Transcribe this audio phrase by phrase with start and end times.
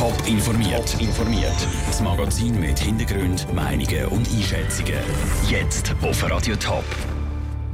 [0.00, 0.98] Top informiert.
[0.98, 1.68] informiert.
[1.86, 4.98] Das Magazin mit Hintergrund, Meinungen und Einschätzungen.
[5.46, 6.86] Jetzt auf Radio Top.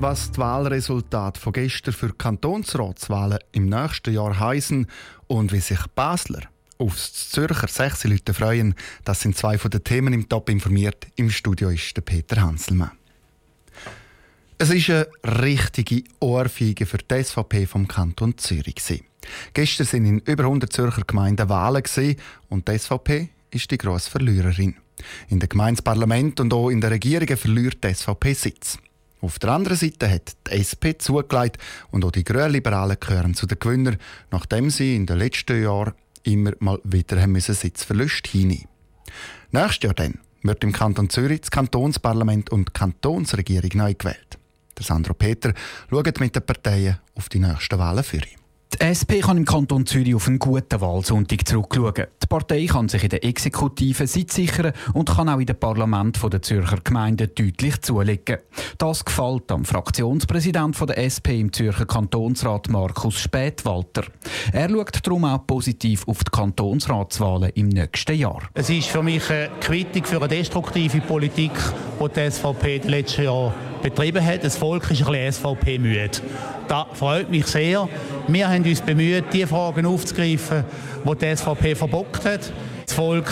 [0.00, 4.88] Was die Wahlresultate von gestern für Kantonsratswahlen im nächsten Jahr heißen
[5.28, 6.42] und wie sich Basler
[6.78, 8.74] aufs Zürcher sechs Leute freuen,
[9.04, 11.06] das sind zwei von den Themen im Top informiert.
[11.14, 12.90] Im Studio ist der Peter Hanselmann.
[14.58, 18.82] Es ist eine richtige Ohrfeige für die SVP vom Kanton Zürich.
[19.54, 21.82] Gestern sind in über 100 Zürcher Gemeinden Wahlen
[22.48, 24.76] und die SVP ist die grosse Verliererin.
[25.28, 28.78] In dem Gemeindeparlament und auch in der Regierung verliert die SVP Sitz.
[29.20, 31.58] Auf der anderen Seite hat die SP zugelegt
[31.90, 33.96] und auch die Grünliberalen gehören zu den Gewinnern,
[34.30, 38.66] nachdem sie in den letzten Jahren immer mal wieder haben Sitzverlust hinnehmen
[39.52, 44.38] Nächstes Jahr dann wird im Kanton Zürich das Kantonsparlament und die Kantonsregierung neu gewählt.
[44.76, 45.54] Der Sandro Peter
[45.90, 48.45] schaut mit den Parteien auf die nächsten Wahlen für ihn.
[48.76, 52.08] Die SP kann im Kanton Zürich auf einen guten Wahlsonntag zurückschauen.
[52.22, 56.20] Die Partei kann sich in der Exekutive Sitz sichern und kann auch in dem Parlament
[56.22, 58.38] der Zürcher Gemeinden deutlich zulegen.
[58.76, 64.04] Das gefällt am Fraktionspräsident der SP im Zürcher Kantonsrat Markus Spätwalter.
[64.52, 68.42] Er schaut darum auch positiv auf die Kantonsratswahlen im nächsten Jahr.
[68.52, 71.52] Es ist für mich eine Quittung für eine destruktive Politik,
[71.98, 73.24] die die SVP in den letzten
[73.82, 74.44] betrieben hat.
[74.44, 76.10] Das Volk ist ein bisschen SVP-müde.
[76.68, 77.88] Das freut mich sehr.
[78.28, 80.64] Wir haben uns bemüht, die Fragen aufzugreifen,
[81.04, 82.52] die die SVP verbockt hat.
[82.86, 83.30] Das Volk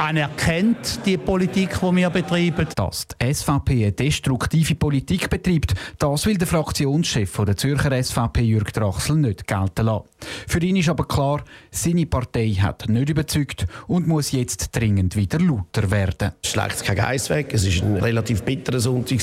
[0.00, 2.66] anerkennt die Politik, die wir betreiben.
[2.74, 8.72] Dass die SVP eine destruktive Politik betreibt, das will der Fraktionschef der Zürcher SVP Jürg
[8.72, 10.06] Drachsel nicht gelten lassen.
[10.46, 15.38] Für ihn ist aber klar, seine Partei hat nicht überzeugt und muss jetzt dringend wieder
[15.38, 16.32] lauter werden.
[16.42, 17.52] Es schlägt kein Geist weg.
[17.52, 19.20] Es war ein relativ bitterer Sonntag.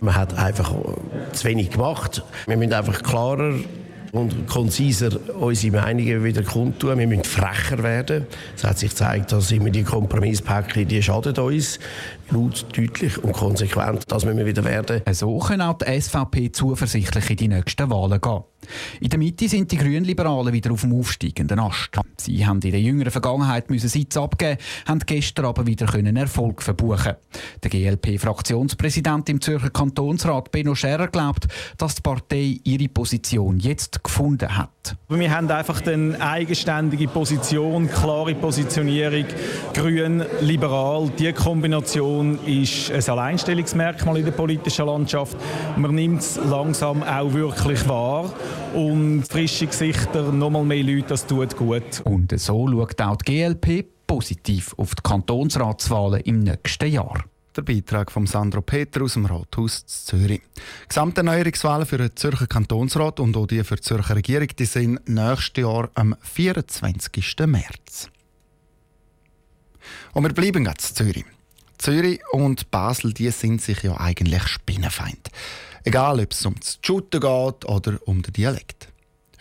[0.00, 0.74] Man hat einfach
[1.32, 2.22] zu wenig gemacht.
[2.46, 3.54] Wir müssen einfach klarer
[4.14, 6.98] und konziser unsere Meinungen wieder kundtun.
[6.98, 8.26] Wir müssen frecher werden.
[8.56, 11.80] Es hat sich gezeigt, dass immer die Kompromisspäckchen, die schaden uns.
[12.30, 15.02] Laut, deutlich und konsequent, das müssen wir wieder werden.
[15.10, 18.44] So können auch die SVP zuversichtlich in die nächsten Wahlen gehen.
[19.00, 21.90] In der Mitte sind die Grünliberalen wieder auf dem aufsteigenden Ast.
[22.16, 26.62] Sie haben in der jüngeren Vergangenheit müssen Sitz abgeben, haben gestern aber wieder können Erfolg
[26.62, 27.14] verbuchen.
[27.62, 31.46] Der GLP-Fraktionspräsident im Zürcher Kantonsrat Benno Scherer glaubt,
[31.78, 34.96] dass die Partei ihre Position jetzt gefunden hat.
[35.08, 39.24] Wir haben einfach eine eigenständige Position, klare Positionierung,
[39.72, 41.10] grün, liberal.
[41.18, 45.36] Die Kombination ist ein Alleinstellungsmerkmal in der politischen Landschaft.
[45.76, 48.32] Man nimmt es langsam auch wirklich wahr
[48.74, 52.02] und frische Gesichter, nochmal mehr Leute, das tut gut.
[52.04, 57.24] Und so schaut auch die GLP positiv auf die Kantonsratswahlen im nächsten Jahr.
[57.56, 60.42] Der Beitrag von Sandro Peter aus dem Rathaus Zürich.
[60.88, 65.08] Gesamte Neuerungswahlen für den Zürcher Kantonsrat und auch die für die Zürcher Regierung die sind
[65.08, 67.46] nächstes Jahr am 24.
[67.46, 68.10] März.
[70.12, 71.24] Und wir bleiben jetzt in Zürich.
[71.78, 75.30] Zürich und Basel die sind sich ja eigentlich Spinnenfeind.
[75.86, 78.88] Egal, ob es um das Shooten geht oder um den Dialekt.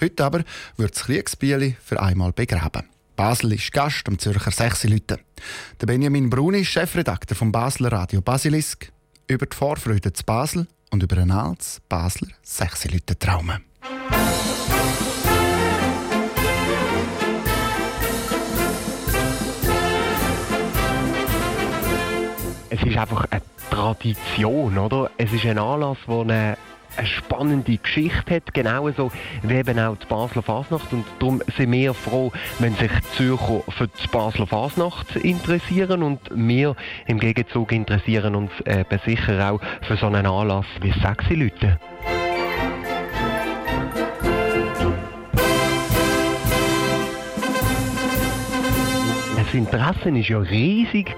[0.02, 0.44] Heute aber
[0.76, 2.84] wird das Kriegsbieli für einmal begraben.
[3.16, 5.20] Basel ist Gast am Zürcher Sechsi-Lüten.
[5.80, 8.92] Der Benjamin Bruni, Chefredakteur vom Basler Radio Basilisk,
[9.28, 13.54] über die Vorfreude zu Basel und über ein altes Basler Sechsi-Lüten-Traum.
[22.70, 23.42] Es ist einfach eine
[23.74, 25.10] Tradition, oder?
[25.18, 26.58] Es ist ein Anlass, der eine,
[26.96, 29.12] eine spannende Geschichte hat, genauso
[29.42, 30.94] wie eben auch die Basler Fasnacht.
[30.94, 36.20] Und darum sind wir froh, wenn sich die Zürcher für die Basler Fasnacht interessieren und
[36.32, 36.76] wir
[37.08, 41.34] im Gegenzug interessieren uns eben sicher auch für so einen Anlass wie Sexy
[49.54, 51.16] das Interesse war ja riesig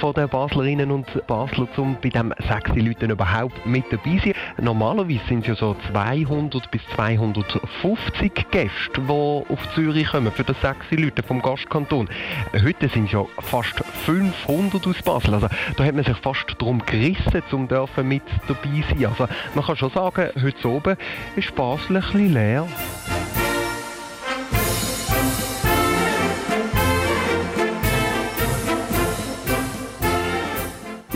[0.00, 4.34] von den Baslerinnen und Basler, um bei diesem sechs Leuten überhaupt mit dabei zu sein.
[4.60, 10.54] Normalerweise sind es ja so 200 bis 250 Gäste, die auf Zürich kommen für die
[10.54, 12.08] sechs Leute vom Gastkanton.
[12.52, 15.34] Heute sind es ja fast 500 aus Basel.
[15.34, 17.68] Also da hat man sich fast darum gerissen, um
[18.08, 19.06] mit dabei zu sein.
[19.06, 20.96] Also man kann schon sagen, heute oben
[21.36, 22.66] ist Basel ein bisschen leer.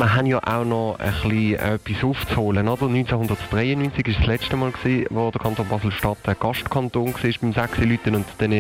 [0.07, 2.69] Wir haben ja auch noch ein bisschen etwas aufzuholen.
[2.69, 2.87] Oder?
[2.87, 7.79] 1993 war das letzte Mal, gewesen, wo der Kanton Basel-Stadt ein Gastkanton war beim sechs
[7.79, 8.53] Leuten und dann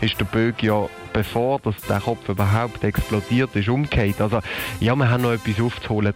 [0.00, 4.22] ist der Bög ja, bevor dass der Kopf überhaupt explodiert ist, umgekehrt.
[4.22, 4.40] Also
[4.80, 6.14] ja, wir haben noch etwas aufzuholen.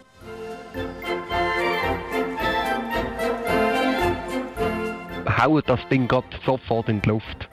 [5.37, 7.50] Hauen das Ding gerade sofort in die Luft.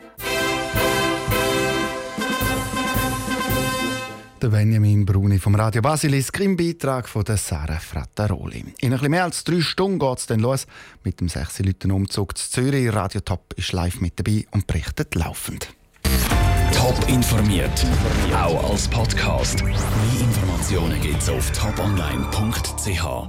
[4.42, 8.64] Der Benjamin Bruni vom Radio Basilisk im Beitrag von der Sarah Frattaroli.
[8.80, 10.66] In ein bisschen mehr als drei Stunden geht es dann los
[11.02, 12.92] mit dem 6 Leuten Umzug zu Zürich.
[12.92, 15.68] Radio Top ist live mit dabei und berichtet laufend.
[16.72, 17.84] Top informiert,
[18.32, 19.64] auch als Podcast.
[19.64, 19.74] Mehr
[20.20, 23.26] Informationen gibt's auf toponline.ch.